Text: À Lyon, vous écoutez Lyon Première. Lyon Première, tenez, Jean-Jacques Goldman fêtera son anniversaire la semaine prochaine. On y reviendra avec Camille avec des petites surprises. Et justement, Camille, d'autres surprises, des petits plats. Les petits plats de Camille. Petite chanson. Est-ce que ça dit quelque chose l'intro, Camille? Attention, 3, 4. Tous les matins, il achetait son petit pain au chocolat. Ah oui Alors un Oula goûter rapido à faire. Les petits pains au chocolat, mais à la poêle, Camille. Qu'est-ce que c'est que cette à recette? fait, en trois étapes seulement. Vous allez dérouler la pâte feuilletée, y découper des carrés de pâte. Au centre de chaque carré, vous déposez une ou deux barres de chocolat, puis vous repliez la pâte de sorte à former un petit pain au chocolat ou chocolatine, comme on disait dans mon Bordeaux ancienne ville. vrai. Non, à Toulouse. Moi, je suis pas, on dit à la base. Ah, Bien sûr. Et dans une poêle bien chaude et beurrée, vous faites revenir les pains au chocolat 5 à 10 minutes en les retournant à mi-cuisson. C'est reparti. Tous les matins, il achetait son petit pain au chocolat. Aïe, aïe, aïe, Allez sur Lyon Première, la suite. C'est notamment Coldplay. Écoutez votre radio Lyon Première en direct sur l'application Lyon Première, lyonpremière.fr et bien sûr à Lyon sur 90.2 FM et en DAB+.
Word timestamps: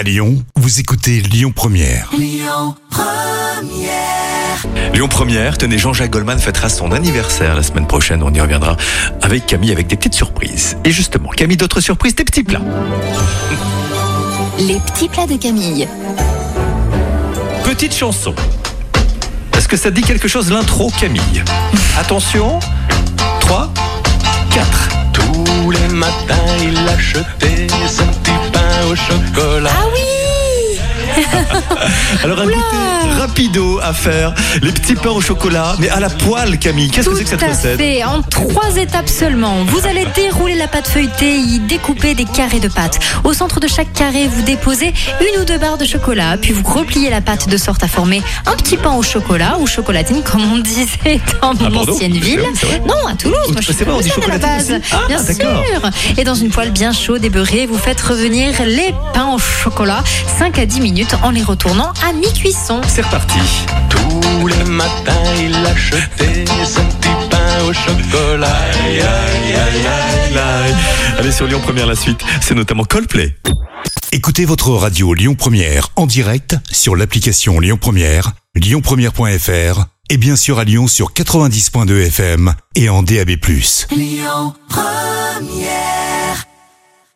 À 0.00 0.02
Lyon, 0.02 0.42
vous 0.56 0.80
écoutez 0.80 1.20
Lyon 1.20 1.52
Première. 1.54 2.08
Lyon 2.16 2.74
Première, 5.10 5.58
tenez, 5.58 5.76
Jean-Jacques 5.76 6.10
Goldman 6.10 6.38
fêtera 6.38 6.70
son 6.70 6.92
anniversaire 6.92 7.54
la 7.54 7.62
semaine 7.62 7.86
prochaine. 7.86 8.22
On 8.22 8.32
y 8.32 8.40
reviendra 8.40 8.78
avec 9.20 9.44
Camille 9.44 9.72
avec 9.72 9.88
des 9.88 9.96
petites 9.96 10.14
surprises. 10.14 10.78
Et 10.86 10.90
justement, 10.90 11.28
Camille, 11.28 11.58
d'autres 11.58 11.82
surprises, 11.82 12.14
des 12.14 12.24
petits 12.24 12.44
plats. 12.44 12.62
Les 14.58 14.76
petits 14.76 15.10
plats 15.10 15.26
de 15.26 15.36
Camille. 15.36 15.86
Petite 17.64 17.94
chanson. 17.94 18.34
Est-ce 19.54 19.68
que 19.68 19.76
ça 19.76 19.90
dit 19.90 20.00
quelque 20.00 20.28
chose 20.28 20.50
l'intro, 20.50 20.90
Camille? 20.98 21.44
Attention, 21.98 22.58
3, 23.40 23.70
4. 24.50 24.88
Tous 25.12 25.70
les 25.70 25.88
matins, 25.88 26.56
il 26.62 26.88
achetait 26.88 27.66
son 27.88 28.06
petit 28.06 28.32
pain 28.52 28.86
au 28.90 28.94
chocolat. 28.94 29.70
Ah 29.72 29.84
oui 29.89 29.89
Alors 32.24 32.40
un 32.40 32.44
Oula 32.46 32.56
goûter 32.56 33.20
rapido 33.20 33.80
à 33.82 33.92
faire. 33.92 34.34
Les 34.62 34.72
petits 34.72 34.94
pains 34.94 35.10
au 35.10 35.20
chocolat, 35.20 35.74
mais 35.78 35.88
à 35.88 36.00
la 36.00 36.10
poêle, 36.10 36.58
Camille. 36.58 36.90
Qu'est-ce 36.90 37.08
que 37.08 37.16
c'est 37.16 37.24
que 37.24 37.30
cette 37.30 37.42
à 37.42 37.48
recette? 37.48 37.76
fait, 37.78 38.04
en 38.04 38.22
trois 38.22 38.76
étapes 38.76 39.08
seulement. 39.08 39.64
Vous 39.66 39.86
allez 39.86 40.06
dérouler 40.14 40.54
la 40.54 40.68
pâte 40.68 40.88
feuilletée, 40.88 41.36
y 41.36 41.58
découper 41.60 42.14
des 42.14 42.24
carrés 42.24 42.60
de 42.60 42.68
pâte. 42.68 42.98
Au 43.24 43.32
centre 43.32 43.60
de 43.60 43.68
chaque 43.68 43.92
carré, 43.92 44.28
vous 44.28 44.42
déposez 44.42 44.92
une 45.20 45.40
ou 45.40 45.44
deux 45.44 45.58
barres 45.58 45.78
de 45.78 45.84
chocolat, 45.84 46.36
puis 46.40 46.52
vous 46.52 46.62
repliez 46.64 47.10
la 47.10 47.20
pâte 47.20 47.48
de 47.48 47.56
sorte 47.56 47.82
à 47.82 47.88
former 47.88 48.22
un 48.46 48.52
petit 48.56 48.76
pain 48.76 48.92
au 48.92 49.02
chocolat 49.02 49.56
ou 49.60 49.66
chocolatine, 49.66 50.22
comme 50.22 50.50
on 50.52 50.58
disait 50.70 51.20
dans 51.42 51.54
mon 51.54 51.70
Bordeaux 51.70 51.94
ancienne 51.94 52.12
ville. 52.12 52.40
vrai. 52.40 52.82
Non, 52.86 53.06
à 53.08 53.14
Toulouse. 53.14 53.36
Moi, 53.52 53.60
je 53.60 53.72
suis 53.72 53.84
pas, 53.84 53.92
on 53.92 54.00
dit 54.00 54.10
à 54.24 54.28
la 54.28 54.38
base. 54.38 54.72
Ah, 54.92 54.96
Bien 55.08 55.18
sûr. 55.22 55.34
Et 56.18 56.24
dans 56.24 56.34
une 56.34 56.50
poêle 56.50 56.70
bien 56.70 56.92
chaude 56.92 57.24
et 57.24 57.30
beurrée, 57.30 57.66
vous 57.66 57.78
faites 57.78 58.00
revenir 58.00 58.52
les 58.66 58.94
pains 59.14 59.28
au 59.34 59.38
chocolat 59.38 60.02
5 60.38 60.58
à 60.58 60.66
10 60.66 60.80
minutes 60.80 61.14
en 61.22 61.30
les 61.30 61.42
retournant 61.42 61.92
à 62.06 62.12
mi-cuisson. 62.12 62.80
C'est 62.88 63.02
reparti. 63.02 63.38
Tous 63.88 64.46
les 64.46 64.64
matins, 64.64 65.34
il 65.38 65.54
achetait 65.66 66.44
son 66.64 66.84
petit 66.84 67.28
pain 67.30 67.64
au 67.68 67.72
chocolat. 67.72 68.48
Aïe, 68.86 69.00
aïe, 69.00 69.54
aïe, 69.54 70.74
Allez 71.18 71.32
sur 71.32 71.46
Lyon 71.46 71.60
Première, 71.62 71.86
la 71.86 71.96
suite. 71.96 72.20
C'est 72.40 72.54
notamment 72.54 72.84
Coldplay. 72.84 73.36
Écoutez 74.12 74.44
votre 74.44 74.70
radio 74.70 75.14
Lyon 75.14 75.34
Première 75.34 75.88
en 75.96 76.06
direct 76.06 76.56
sur 76.70 76.96
l'application 76.96 77.60
Lyon 77.60 77.78
Première, 77.80 78.32
lyonpremière.fr 78.56 79.84
et 80.08 80.16
bien 80.16 80.34
sûr 80.34 80.58
à 80.58 80.64
Lyon 80.64 80.88
sur 80.88 81.12
90.2 81.12 82.06
FM 82.06 82.54
et 82.74 82.88
en 82.88 83.02
DAB+. 83.02 83.30